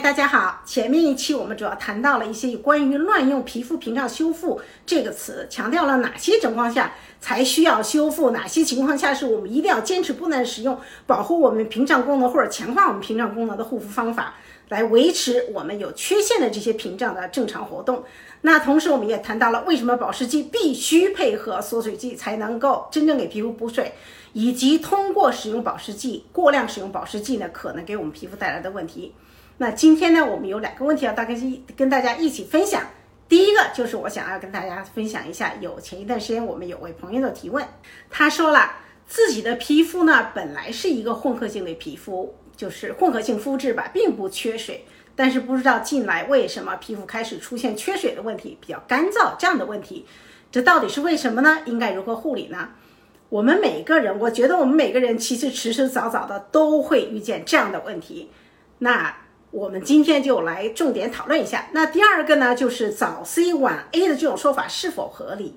[0.00, 0.60] 大家好。
[0.66, 14.34] 前面一期我们主要谈到了一些关于乱用皮肤屏障修复这个词，强调了哪些情况下才需要修复，哪些情况下是我们一定要坚持不能使用，保护我们屏障功能或者强化我们屏障功能的护肤方法，
[14.68, 18.04] 来维持我们有缺陷的这些屏障的正常活动。
[18.42, 23.92] 那同时我们也谈到了为什么保湿剂必须配合锁水剂才能够真正给皮肤补水，
[24.34, 29.14] 以及通过使用保湿剂过量使用保湿剂呢，可能给我们皮肤带来的问题。
[29.58, 32.82] 那今天呢，我们有两个问题要大概一跟大家一起分享。
[33.26, 37.66] 第一个就是我想要跟大家分享一下，有前一段时间我们有位朋友的提问，
[38.10, 38.70] 他说了
[39.06, 44.84] 自己的皮肤呢本来是一个混合性的皮肤，就是混合性肤质吧，并不缺水，
[45.16, 50.06] 但是不知道近来为什么皮肤开始出现缺水的问题，比较干燥这样的问题，
[50.52, 51.62] 这到底是为什么呢？
[51.64, 52.68] 应该如何护理呢？
[53.30, 58.30] 我们每个人，我觉得我们每个人其实迟迟早早的都会遇见这样的问题，
[58.80, 59.16] 那。
[59.50, 61.68] 我们今天就来重点讨论一下。
[61.72, 65.54] 那第二个呢，就是早 C 晚 A 的这种说法是否合理？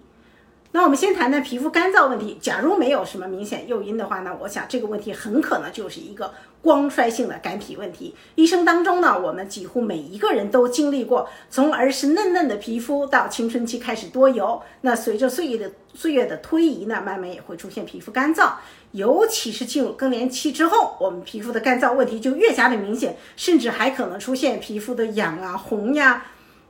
[0.72, 2.38] 那我们先谈谈皮肤干燥问题。
[2.40, 6.32] 假如没有什么明显诱因的话呢，我想这个问题很可能就是一个
[6.62, 8.14] 光衰性的干皮问题。
[8.36, 18.52] 一生当中呢，我们几乎每一个人都经历过从儿时嫩嫩的皮肤到青春期开始多油，那随着岁月的岁月的推移呢，慢慢也会出现皮肤干燥。
[18.92, 26.28] 尤其是进入更年期之后，我们皮肤的干燥问题就越加的明显，甚至还可能出现皮肤的痒啊、红呀。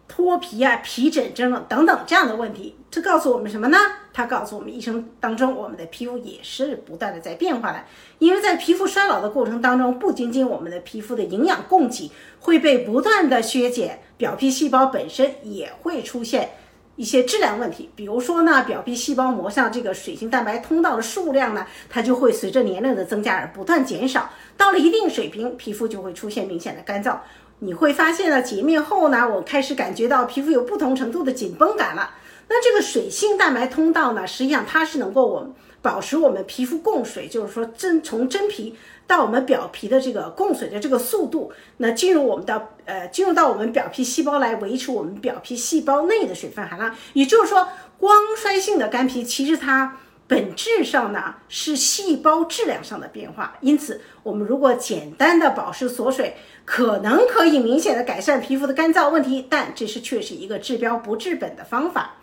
[0.10, 3.78] 脱皮啊、皮疹症等等这样的问题，这告诉我们什么呢？
[4.12, 7.82] 它告诉我们，一生当中我们的皮肤也是不断的在变化的。
[8.18, 16.50] 因为在皮肤衰老的过程当中，不仅仅我们的皮肤的营养供给会被不断的削减，表皮细胞本身也会出现
[16.96, 17.92] 一些质量问题。
[17.96, 24.28] 比如说呢，表皮细胞膜上这个水性蛋白通道的数量呢，它就会随着年龄的增加而不断减少。
[24.58, 27.16] 到了一定水平，皮肤就会出现明显的干燥。
[27.60, 32.12] 你会发现呢，洁面后呢，我开始感觉到皮肤有不同程度的紧绷感了。
[32.48, 38.76] 那这个水性蛋白通道呢，实际上它是能够我们保持我们皮肤供水，就是说真从真皮
[39.06, 46.96] 到我们表皮的这个供水的这个速度，那进入我们的呃进入到我们表皮细胞来维持我们表皮细胞内的水分含量。
[47.14, 47.68] 也就是说，
[47.98, 49.98] 光衰性的干皮其实它。
[50.30, 56.36] 本质上呢是细胞质量上的变化，因此我们如果简单的保湿锁水，
[56.66, 62.18] 可能可以明显的改善皮肤的干燥问题，但这是却是一个治标不治本的方法。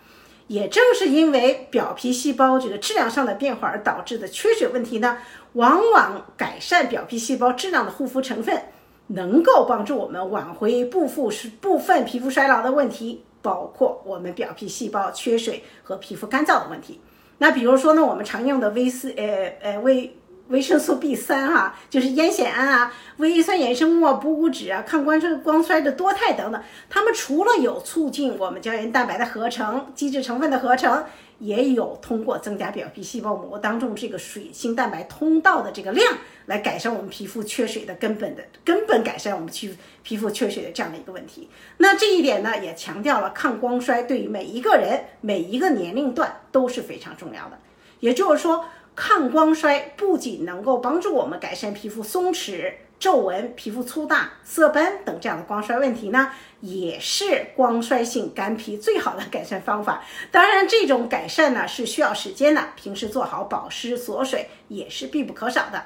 [0.47, 5.17] 也正是因为表皮细胞这个质量上的变化而导致的缺水问题呢，
[5.51, 8.63] 往往改善表皮细胞质量的护肤成分，
[9.07, 11.29] 能够帮助我们挽回部分
[11.59, 17.01] 部分皮肤衰老的问题，包括我们表皮细胞缺水和皮肤干燥的问题。
[17.39, 20.15] 那比如说呢，我们常用的维 C，呃呃维
[20.49, 31.03] 维生素 B 三哈，就是烟酰胺啊、维 A 酸衍生物啊、补骨脂啊、抗光衰光衰的多肽等等，它们除了有促进我们胶原蛋白的合成、基质成分的合成。
[31.39, 41.47] 也有通过增加表皮细胞膜当中这个水性蛋白通道的这个量，来改善我们皮肤缺水的根本的根本改善我们皮肤皮肤缺水的这样的一个问题。
[41.77, 47.59] 那这一点呢，也强调了抗光衰对于每一个人每一个年龄段都是非常重要的。
[47.99, 48.65] 也就是说，
[48.97, 52.73] 抗光衰不仅能够帮助我们改善皮肤松弛。
[52.99, 56.31] 皱纹、皮肤粗大、色斑等这样的光衰问题呢，
[56.61, 60.03] 也是光衰性干皮最好的改善方法。
[60.31, 65.85] 当然，这种改善呢是需要时间的，平时做好保湿锁水也是必不可少的。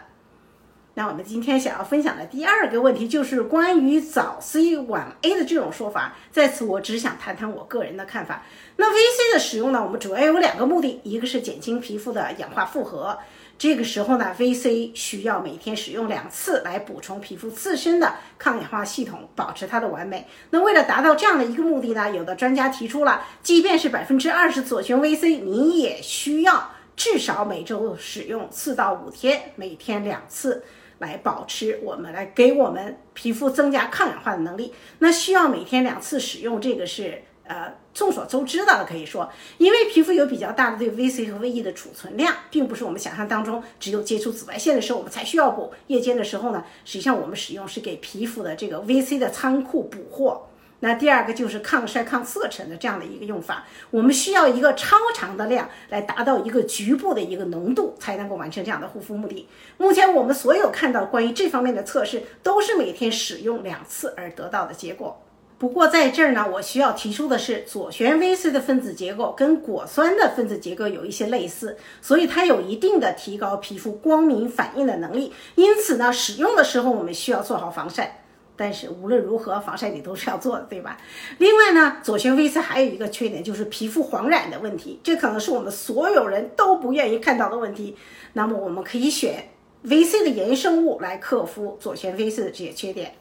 [0.94, 8.44] 那我们今天想要分享的第二个问题就是关于早 C 晚 A 的这种说法，在此我只想谈谈我个人的看法。
[8.75, 13.18] 那 VC 的使用呢，我们主要有两个目的，一个是减轻皮肤的氧化负荷。
[13.57, 20.28] 这个时候呢，VC 需要每天使用两次来补充皮肤自身的抗氧化系统，保持它的完美。
[20.50, 26.72] 那为了达到这样的一个目的呢，有的专家提出了，即便是百分之二十左旋 VC，你也需要
[27.03, 30.63] 至少每周使用四到五天，每天两次
[31.00, 34.72] 来保持我们来给我们皮肤增加抗氧化的能力。
[35.00, 37.23] 那需要每天两次使用，这个是。
[37.43, 50.47] 呃，众所周知的可以说，因为皮肤有比较大的对 VC 和 VE 的储存量，并不是我们想象当中只有接触紫外线的时候我们才需要补，夜间的时候呢，实际上我们使用是给皮肤的这个 VC 的仓库补货。
[50.81, 59.47] 那第二个就是抗衰、抗色沉的这样的一个用法，我们需要一个超长的量来达到一个局部的一个浓度，才能够完成这样的护肤目的。
[59.78, 65.22] 目前我们所有看到关于这方面的测试，都是每天使用两次而得到的结果。
[65.59, 75.31] 不过在这儿呢，我需要提出的是，左旋 VC 的分子结构跟果酸的分子结构有一些类似，所以它有一定的提高皮肤光敏反应的能力。
[75.53, 78.21] 因此呢，使用的时候我们需要做好防晒。
[78.61, 80.96] 但是无论如何，防晒你都是要做的，对吧？
[81.40, 87.97] 另外呢，左旋维 C 还有一个缺点就是皮肤黄染的问题，这可能是我们所有人都不愿意看到的问题。
[88.34, 89.49] 那么我们可以选
[89.84, 93.16] VC 的衍生物来克服左旋维 C 的这些缺点。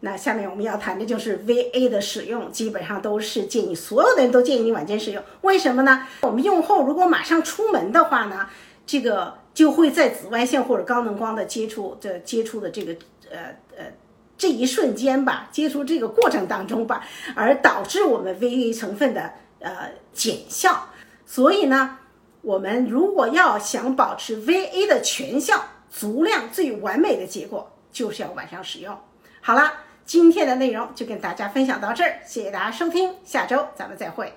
[0.00, 5.22] 那下面我们要谈的就是 VA 的使用，基本上都是建议所有的人都建议你晚间使用。
[5.40, 6.06] 为什么呢？
[6.20, 8.46] 我们用后如果马上出门的话呢，
[8.84, 12.92] 这个就会在紫外线或者高能光的接触的接触的这个
[13.30, 13.38] 呃
[13.78, 13.84] 呃
[14.36, 17.04] 这一瞬间吧，接触这个过程当中吧，
[17.34, 20.88] 而导致我们 VA 成分的呃减效。
[21.26, 21.98] 所以呢，
[22.42, 28.98] 我们如果要想保持 VA 的全效、足量最完美的结果，就是要晚上使用。
[29.40, 29.72] 好了。
[30.06, 34.34] 今天的内容就跟大家分享到这儿，谢谢大家收听，下周咱们再会。